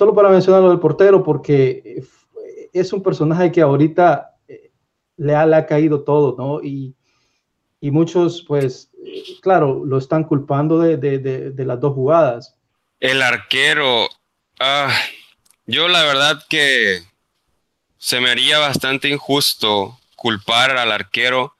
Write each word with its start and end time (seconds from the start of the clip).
solo 0.00 0.14
para 0.14 0.30
mencionar 0.30 0.62
lo 0.62 0.70
del 0.70 0.80
portero, 0.80 1.22
porque 1.22 2.02
es 2.72 2.90
un 2.94 3.02
personaje 3.02 3.52
que 3.52 3.60
ahorita 3.60 4.34
eh, 4.48 4.72
le 5.18 5.34
ha, 5.34 5.44
le 5.44 5.56
ha 5.56 5.66
caído 5.66 6.04
todo, 6.04 6.34
¿no? 6.38 6.64
Y, 6.64 6.94
y 7.82 7.90
muchos, 7.90 8.42
pues, 8.48 8.90
claro, 9.42 9.84
lo 9.84 9.98
están 9.98 10.24
culpando 10.24 10.78
de, 10.78 10.96
de, 10.96 11.18
de, 11.18 11.64
las 11.66 11.78
dos 11.80 11.92
jugadas. 11.92 12.56
El 12.98 13.20
arquero, 13.20 14.08
ah, 14.58 14.90
yo 15.66 15.86
la 15.86 16.02
verdad 16.04 16.42
que 16.48 17.02
se 17.98 18.20
me 18.20 18.30
haría 18.30 18.58
bastante 18.58 19.10
injusto 19.10 19.98
culpar 20.16 20.78
al 20.78 20.92
arquero 20.92 21.56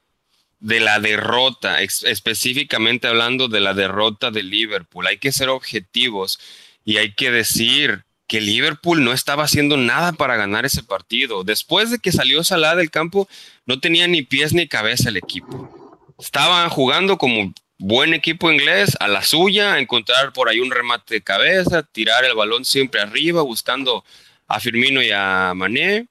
de 0.59 0.79
la 0.79 0.99
derrota, 0.99 1.79
específicamente 1.83 3.07
hablando 3.07 3.47
de 3.49 3.59
la 3.59 3.75
derrota 3.75 4.31
de 4.31 4.41
Liverpool. 4.41 5.05
Hay 5.05 5.19
que 5.19 5.31
ser 5.31 5.49
objetivos 5.49 6.39
y 6.83 6.97
hay 6.97 7.13
que 7.13 7.29
decir 7.29 8.03
que 8.31 8.39
Liverpool 8.39 9.03
no 9.03 9.11
estaba 9.11 9.43
haciendo 9.43 9.75
nada 9.75 10.13
para 10.13 10.37
ganar 10.37 10.65
ese 10.65 10.83
partido. 10.83 11.43
Después 11.43 11.91
de 11.91 11.99
que 11.99 12.13
salió 12.13 12.45
Salah 12.45 12.77
del 12.77 12.89
campo, 12.89 13.27
no 13.65 13.81
tenía 13.81 14.07
ni 14.07 14.21
pies 14.21 14.53
ni 14.53 14.69
cabeza 14.69 15.09
el 15.09 15.17
equipo. 15.17 16.07
Estaban 16.17 16.69
jugando 16.69 17.17
como 17.17 17.53
buen 17.77 18.13
equipo 18.13 18.49
inglés, 18.49 18.95
a 19.01 19.09
la 19.09 19.21
suya, 19.21 19.79
encontrar 19.79 20.31
por 20.31 20.47
ahí 20.47 20.61
un 20.61 20.71
remate 20.71 21.15
de 21.15 21.21
cabeza, 21.21 21.83
tirar 21.83 22.23
el 22.23 22.33
balón 22.33 22.63
siempre 22.63 23.01
arriba, 23.01 23.41
buscando 23.41 24.05
a 24.47 24.61
Firmino 24.61 25.01
y 25.01 25.11
a 25.11 25.51
Mané. 25.53 26.07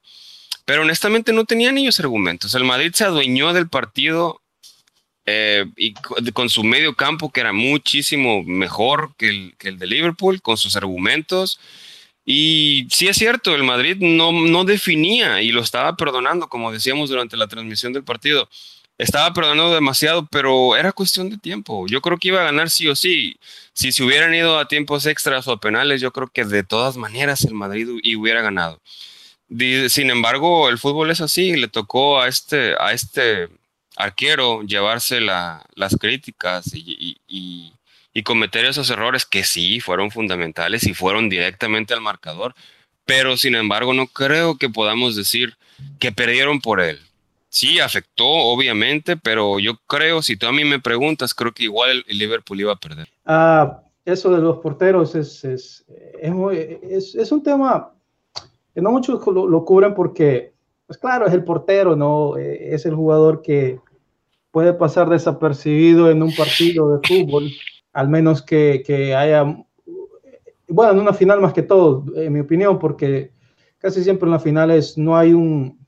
Pero 0.65 0.83
honestamente 0.83 1.33
no 1.33 1.45
tenían 1.45 1.79
ellos 1.79 1.99
argumentos. 1.99 2.53
El 2.53 2.65
Madrid 2.65 2.91
se 2.93 3.03
adueñó 3.03 3.51
del 3.51 3.67
partido 3.67 4.43
eh, 5.25 5.65
y 5.75 5.95
con 6.33 6.51
su 6.51 6.63
medio 6.63 6.93
campo, 6.95 7.31
que 7.31 7.39
era 7.39 7.51
muchísimo 7.51 8.43
mejor 8.43 9.15
que 9.17 9.29
el, 9.29 9.55
que 9.57 9.69
el, 9.69 9.79
de 9.79 9.87
Liverpool, 9.87 10.39
con 10.43 10.57
sus 10.57 10.75
argumentos. 10.75 11.59
Y 12.25 12.87
sí 12.91 13.07
es 13.07 13.17
cierto, 13.17 13.55
el 13.55 13.63
Madrid 13.63 13.97
no, 13.99 14.31
no 14.31 14.63
definía 14.63 15.41
y 15.41 15.51
lo 15.51 15.61
estaba 15.61 15.95
perdonando, 15.95 16.47
como 16.47 16.71
decíamos 16.71 17.09
durante 17.09 17.37
la 17.37 17.47
transmisión 17.47 17.93
del 17.93 18.03
partido. 18.03 18.47
Estaba 18.97 19.33
perdonando 19.33 19.73
demasiado, 19.73 20.27
pero 20.27 20.75
era 20.75 20.91
cuestión 20.91 21.29
de 21.29 21.37
tiempo. 21.37 21.87
Yo 21.87 22.01
creo 22.01 22.17
que 22.17 22.27
iba 22.27 22.41
a 22.41 22.45
ganar 22.45 22.69
sí 22.69 22.87
o 22.87 22.95
sí. 22.95 23.37
Si 23.73 23.91
se 23.91 24.03
hubieran 24.03 24.33
ido 24.35 24.59
a 24.59 24.67
tiempos 24.67 25.07
extras 25.07 25.47
o 25.47 25.53
a 25.53 25.59
penales, 25.59 26.01
yo 26.01 26.11
creo 26.11 26.27
que 26.27 26.45
de 26.45 26.63
todas 26.63 26.97
maneras 26.97 27.43
el 27.45 27.55
Madrid 27.55 27.87
hubiera 27.89 28.41
ganado. 28.41 28.79
Sin 29.89 30.09
embargo, 30.11 30.69
el 30.69 30.77
fútbol 30.77 31.11
es 31.11 31.19
así, 31.19 31.55
le 31.55 31.67
tocó 31.67 32.21
a 32.21 32.27
este, 32.27 32.75
a 32.79 32.93
este 32.93 33.49
arquero 33.97 34.63
llevarse 34.63 35.19
las 35.19 35.97
críticas 35.99 36.71
y, 36.73 37.73
cometer 38.23 38.65
esos 38.65 38.89
errores 38.89 39.25
que 39.25 39.43
sí 39.43 39.79
fueron 39.79 40.11
fundamentales 40.11 40.85
y 40.85 40.93
fueron 40.93 41.29
directamente 41.29 41.93
al 41.93 42.01
marcador, 42.01 42.53
pero 43.05 43.37
sin 43.37 43.55
embargo 43.55 43.93
no 43.93 44.07
creo 44.07 44.57
que 44.57 44.69
podamos 44.69 45.15
decir 45.15 45.55
que 45.99 46.11
perdieron 46.11 46.59
por 46.61 46.81
él. 46.81 46.99
Sí, 47.49 47.79
afectó, 47.79 48.25
obviamente, 48.25 49.17
pero 49.17 49.59
yo 49.59 49.77
creo, 49.87 50.21
si 50.21 50.37
tú 50.37 50.47
a 50.47 50.51
mí 50.51 50.63
me 50.63 50.79
preguntas, 50.79 51.33
creo 51.33 51.53
que 51.53 51.63
igual 51.63 52.05
el, 52.07 52.17
Liverpool 52.17 52.61
iba 52.61 52.73
a 52.73 52.79
perder. 52.79 53.09
Ah, 53.25 53.81
eso 54.05 54.33
de 54.33 54.41
los 54.41 54.59
porteros 54.59 55.15
es, 55.15 55.43
es, 55.43 55.85
es, 56.17 57.31
un 57.31 57.43
tema 57.43 57.91
que 58.73 58.81
no 58.81 58.91
muchos 58.91 59.25
lo, 59.27 59.47
lo, 59.47 59.65
cubren 59.65 59.93
porque, 59.93 60.53
pues 60.87 60.97
claro, 60.97 61.25
es 61.25 61.33
el 61.33 61.43
portero, 61.43 61.95
¿no? 61.95 62.37
Eh, 62.37 62.73
es 62.73 62.85
el 62.85 62.95
jugador 62.95 63.41
que, 63.41 63.79
puede 64.51 64.73
pasar 64.73 65.09
desapercibido 65.09 66.11
en 66.11 66.21
un 66.21 66.35
partido 66.35 66.95
de 66.95 67.07
fútbol, 67.07 67.49
al 67.93 68.09
menos 68.09 68.41
que, 68.41 68.83
que 68.85 69.15
haya, 69.15 69.43
bueno, 70.67 70.91
en 70.93 70.99
una 70.99 71.13
final 71.13 71.41
más 71.41 71.53
que 71.53 71.63
todo, 71.63 72.05
en 72.15 72.33
mi 72.33 72.39
opinión, 72.39 72.79
porque 72.79 73.31
casi 73.77 74.03
siempre 74.03 74.27
en 74.27 74.31
las 74.31 74.43
finales 74.43 74.97
no 74.97 75.17
hay 75.17 75.33
un, 75.33 75.79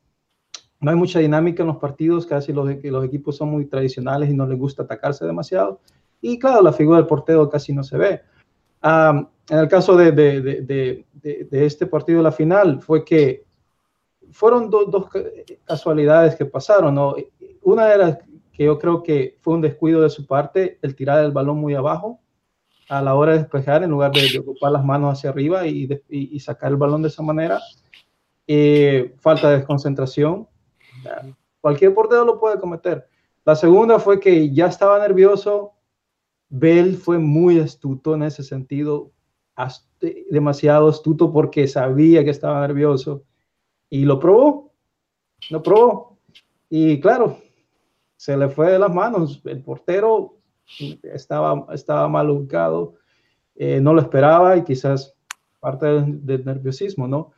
no 0.83 0.91
hay 0.91 0.97
mucha 0.97 1.19
dinámica 1.19 1.63
en 1.63 1.67
los 1.67 1.77
partidos, 1.77 2.25
casi 2.25 2.51
los, 2.51 2.67
los 2.83 3.05
equipos 3.05 3.37
son 3.37 3.49
muy 3.49 3.65
tradicionales 3.65 4.29
y 4.29 4.33
no 4.33 4.45
les 4.45 4.59
gusta 4.59 4.83
atacarse 4.83 5.25
demasiado. 5.25 5.79
Y 6.21 6.37
claro, 6.37 6.61
la 6.61 6.73
figura 6.73 6.97
del 6.97 7.07
portero 7.07 7.49
casi 7.49 7.73
no 7.73 7.83
se 7.83 7.97
ve. 7.97 8.21
en 8.83 9.57
el 9.57 9.67
caso 9.69 9.95
de, 9.95 10.11
de, 10.11 11.05
de, 11.21 11.65
este 11.65 11.85
partido 11.85 12.19
de 12.19 12.23
la 12.23 12.31
final, 12.31 12.81
fue 12.81 13.05
que 13.05 13.45
fueron 14.31 14.69
dos 14.69 15.07
casualidades 15.63 16.35
que 16.35 16.45
pasaron. 16.45 16.95
¿no? 16.95 17.15
Una 17.61 17.93
era 17.93 18.19
que 18.53 18.65
yo 18.65 18.79
creo 18.79 19.03
que 19.03 19.37
fue 19.41 19.55
un 19.55 19.61
descuido 19.61 20.01
de 20.01 20.09
su 20.09 20.25
parte 20.25 20.79
el 20.81 20.95
tirar 20.95 21.23
el 21.25 21.31
balón 21.31 21.57
muy 21.57 21.73
abajo 21.73 22.21
a 22.87 23.01
la 23.01 23.15
hora 23.15 23.33
de 23.33 23.39
despejar 23.39 23.83
en 23.83 23.89
lugar 23.89 24.11
de, 24.11 24.39
ocupar 24.39 24.71
las 24.71 24.85
manos 24.85 25.17
hacia 25.17 25.31
arriba 25.31 25.65
y, 25.65 25.89
y, 26.09 26.39
sacar 26.39 26.71
el 26.71 26.77
balón 26.77 27.01
de 27.01 27.07
esa 27.07 27.23
manera. 27.23 27.59
Eh, 28.45 29.15
falta 29.19 29.49
de 29.49 29.57
desconcentración. 29.57 30.47
Cualquier 31.59 31.93
portero 31.93 32.25
lo 32.25 32.39
puede 32.39 32.59
cometer. 32.59 33.07
La 33.45 33.55
segunda 33.55 33.99
fue 33.99 34.19
que 34.19 34.53
ya 34.53 34.67
estaba 34.67 34.99
nervioso. 34.99 35.73
Bell 36.49 36.95
fue 36.95 37.17
muy 37.17 37.59
astuto 37.59 38.13
en 38.13 38.23
ese 38.23 38.43
sentido, 38.43 39.11
demasiado 40.29 40.89
astuto 40.89 41.31
porque 41.31 41.67
sabía 41.67 42.23
que 42.23 42.29
estaba 42.29 42.61
nervioso 42.67 43.23
y 43.89 44.05
lo 44.05 44.19
probó. 44.19 44.71
Lo 45.49 45.63
probó. 45.63 46.19
Y 46.69 46.99
claro, 46.99 47.37
se 48.23 48.37
le 48.37 48.47
fue 48.47 48.71
de 48.71 48.79
las 48.79 48.93
manos. 48.93 49.41
El 49.43 49.61
portero 49.61 50.37
estaba, 51.03 51.65
estaba 51.73 52.07
mal 52.07 52.29
ubicado, 52.29 52.93
eh, 53.53 53.81
no 53.81 53.93
lo 53.93 53.99
esperaba 53.99 54.55
y 54.55 54.63
quizás 54.63 55.13
parte 55.59 55.85
del, 55.85 56.45
nerviosismo, 56.45 57.05
¿no? 57.05 57.33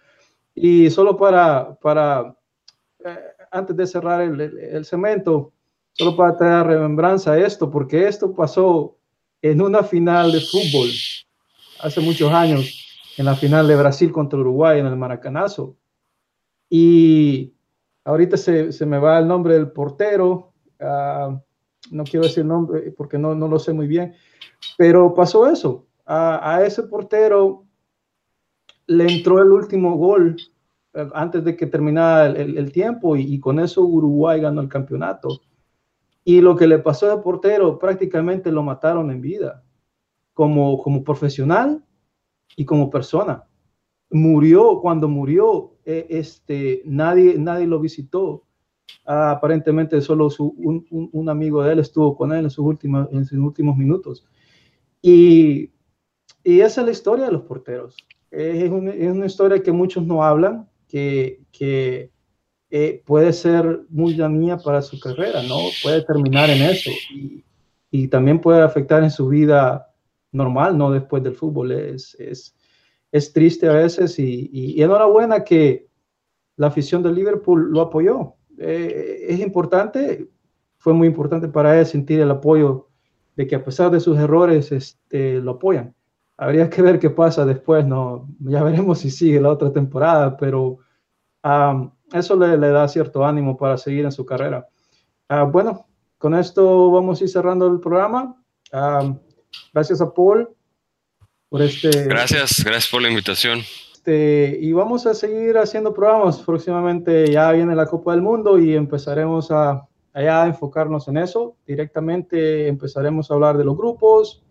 Y 0.54 0.92
solo 0.92 1.18
para, 1.18 1.74
para 1.82 2.36
eh, 3.04 3.18
antes 3.50 3.76
de 3.76 3.88
cerrar 3.88 4.22
el, 4.22 4.86
cemento, 4.86 5.54
solo 5.94 6.16
para 6.16 6.38
traer 6.38 6.68
remembranza 6.68 7.36
esto, 7.36 7.72
porque 7.72 8.08
esto 8.08 8.36
pasó 8.36 8.96
en 9.42 9.62
una 9.64 9.82
final 9.82 10.32
de 10.32 10.42
fútbol 10.42 10.92
hace 11.82 12.00
muchos 12.00 12.32
años, 12.32 13.04
en 13.18 13.26
la 13.26 13.36
final 13.36 13.68
de 13.68 13.76
Brasil 13.76 14.12
contra 14.12 14.38
Uruguay 14.38 14.82
en 14.82 14.86
el 14.86 14.96
Maracanazo. 14.96 15.76
Y 16.70 17.54
ahorita 18.04 18.38
se, 18.38 18.72
se 18.72 18.86
me 18.86 19.00
va 19.00 19.18
el 19.18 19.28
nombre 19.28 19.56
del 19.56 19.72
portero, 19.72 20.52
Ah, 20.86 21.42
no 21.92 22.04
quiero 22.04 22.26
decir 22.26 22.46
nombre 22.46 22.92
porque 22.92 23.18
no, 23.18 23.36
no 23.36 23.48
lo 23.48 23.60
sé 23.60 23.74
muy 23.74 23.88
bien, 23.88 24.14
pero 24.78 25.14
pasó 25.14 25.48
eso. 25.48 25.86
A, 26.06 26.62
ese 26.64 26.84
portero 26.84 27.66
le 28.86 29.12
entró 29.12 29.42
el 29.42 29.52
último 29.52 29.98
gol 29.98 30.36
eh, 30.94 31.08
antes 31.16 31.44
de 31.44 31.56
que 31.56 31.66
terminara 31.66 32.28
el, 32.28 32.72
tiempo 32.72 33.16
y, 33.16 33.40
con 33.40 33.60
eso 33.60 33.82
Uruguay 33.82 34.40
ganó 34.40 34.62
el 34.62 34.70
campeonato. 34.70 35.42
Y 36.24 36.42
lo 36.42 36.56
que 36.56 36.68
le 36.68 36.80
pasó 36.80 37.12
al 37.12 37.22
portero 37.22 37.78
prácticamente 37.80 38.52
lo 38.52 38.64
mataron 38.64 39.12
en 39.12 39.22
vida, 39.22 39.64
como, 40.34 40.78
como 40.80 41.04
profesional 41.04 41.84
y 42.56 42.66
como 42.66 42.90
persona. 42.90 43.44
Murió 44.12 44.80
cuando 44.82 45.08
murió, 45.08 45.74
eh, 45.86 46.06
este, 46.10 46.84
nadie, 46.86 47.38
nadie 47.38 47.66
lo 47.66 47.80
visitó 47.80 48.44
Ah, 49.06 49.32
aparentemente 49.32 50.02
solo 50.02 50.30
un, 50.40 51.30
amigo 51.30 51.64
de 51.64 51.74
él 51.74 51.80
estuvo 51.80 52.18
con 52.18 52.34
él 52.34 52.46
en 52.46 52.50
sus 52.50 52.66
últimos, 52.66 53.08
en 53.12 53.24
sus 53.26 53.38
últimos 53.38 53.78
minutos. 53.78 54.26
Y, 55.02 55.72
y 56.44 56.62
esa 56.62 56.82
es 56.82 56.86
la 56.86 56.92
historia 56.92 57.26
de 57.26 57.32
los 57.32 57.44
porteros. 57.44 57.96
Es, 58.32 58.70
una 58.72 59.26
historia 59.26 59.62
que 59.62 59.72
muchos 59.72 60.04
no 60.06 60.24
hablan, 60.24 60.68
que, 60.88 61.42
que 61.52 62.12
eh, 62.72 63.04
puede 63.06 63.32
ser 63.32 63.82
muy 63.90 64.16
dañina 64.16 64.58
para 64.58 64.82
su 64.82 65.00
carrera, 65.00 65.44
¿no? 65.44 65.58
Puede 65.84 66.02
terminar 66.04 66.50
en 66.50 66.64
eso 66.64 66.90
y, 67.14 67.44
y, 67.92 68.08
también 68.08 68.42
puede 68.42 68.64
afectar 68.64 69.04
en 69.04 69.12
su 69.12 69.28
vida 69.28 69.94
normal, 70.32 70.78
¿no? 70.78 70.92
Después 70.92 71.22
del 71.24 71.36
fútbol. 71.36 71.72
Es, 71.74 72.16
es, 72.16 72.56
es 73.12 73.32
triste 73.32 73.70
a 73.70 73.74
veces 73.74 74.18
y, 74.18 74.50
y, 74.52 74.80
y 74.80 74.82
enhorabuena 74.82 75.44
que 75.44 75.88
la 76.58 76.68
afición 76.68 77.04
del 77.04 77.16
Liverpool 77.16 77.72
lo 77.72 77.82
apoyó. 77.82 78.36
Eh, 78.60 79.26
es 79.30 79.40
importante, 79.40 80.28
fue 80.78 80.94
muy 80.94 81.08
importante 81.08 81.48
para 81.48 81.80
él 81.80 81.86
sentir 81.86 82.20
el 82.20 82.32
apoyo 82.32 82.90
de 83.36 83.48
que 83.48 83.56
a 83.56 83.64
pesar 83.64 83.92
de 83.92 84.00
sus 84.00 84.18
errores 84.18 84.72
este, 84.72 85.40
lo 85.42 85.52
apoyan. 85.52 85.94
Habría 86.38 86.70
que 86.70 86.82
ver 86.82 87.00
qué 87.00 87.10
pasa 87.10 87.46
después, 87.46 87.86
¿no? 87.86 88.28
Ya 88.40 88.64
veremos 88.64 89.00
si 89.00 89.10
sigue 89.10 89.40
la 89.40 89.50
otra 89.50 89.72
temporada, 89.72 90.36
pero 90.38 90.80
eso 92.14 92.36
le, 92.36 92.58
da 92.58 92.88
cierto 92.88 93.26
ánimo 93.26 93.58
para 93.58 93.78
seguir 93.78 94.06
en 94.06 94.12
su 94.12 94.26
carrera. 94.26 94.68
Ah, 95.30 95.44
bueno, 95.44 95.88
con 96.18 96.36
esto 96.36 96.92
vamos 96.92 97.20
a 97.20 97.24
ir 97.24 97.30
cerrando 97.30 97.68
el 97.68 97.80
programa. 97.80 98.36
gracias 99.74 100.02
a 100.02 100.14
Paul 100.14 100.50
por 101.50 101.62
este... 101.62 102.06
Gracias, 102.06 102.64
gracias 102.64 102.90
por 102.90 103.02
la 103.02 103.10
invitación. 103.10 103.62
Este, 104.06 104.60
y 104.62 104.72
vamos 104.72 105.08
a 105.08 105.16
seguir 105.16 105.58
haciendo 105.58 105.92
programas. 105.92 106.38
Próximamente 106.38 107.32
ya 107.32 107.52
viene 107.52 107.76
la 107.76 107.88
Copa 107.88 108.12
del 108.12 108.22
Mundo 108.22 108.60
y 108.60 108.76
empezaremos 108.76 109.50
a, 109.50 109.88
a 110.14 110.46
enfocarnos 110.46 111.08
en 111.08 111.18
eso. 111.18 111.58
Directamente 111.66 112.68
empezaremos 112.68 113.32
a 113.32 113.34
hablar 113.34 113.58
de 113.58 113.66
los 113.66 113.76
grupos 113.76 114.44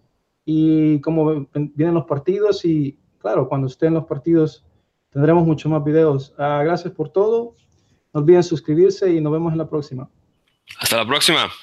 y 0.44 1.00
cómo 1.02 1.46
vienen 1.54 1.94
los 1.94 2.04
partidos 2.04 2.64
y 2.64 2.98
claro, 3.18 3.48
cuando 3.48 3.68
estén 3.68 3.94
los 3.94 4.06
partidos 4.06 4.66
tendremos 5.10 5.46
muchos 5.46 5.70
más 5.70 5.84
videos. 5.84 6.34
Ah, 6.36 6.62
gracias 6.64 6.92
por 6.92 7.10
todo. 7.10 7.54
No 8.12 8.22
olviden 8.22 8.42
suscribirse 8.42 9.08
y 9.12 9.20
nos 9.20 9.32
vemos 9.32 9.52
en 9.52 9.58
la 9.58 9.68
próxima. 9.68 10.10
Hasta 10.80 10.96
la 10.96 11.06
próxima. 11.06 11.48